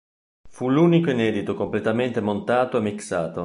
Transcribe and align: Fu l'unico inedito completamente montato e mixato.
Fu 0.49 0.67
l'unico 0.67 1.11
inedito 1.11 1.53
completamente 1.53 2.21
montato 2.21 2.77
e 2.77 2.81
mixato. 2.81 3.39